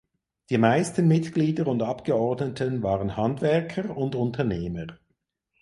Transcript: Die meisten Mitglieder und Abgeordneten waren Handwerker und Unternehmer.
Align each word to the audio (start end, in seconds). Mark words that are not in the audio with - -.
Die 0.49 0.57
meisten 0.57 1.07
Mitglieder 1.07 1.67
und 1.67 1.83
Abgeordneten 1.83 2.81
waren 2.81 3.17
Handwerker 3.17 3.95
und 3.95 4.15
Unternehmer. 4.15 4.97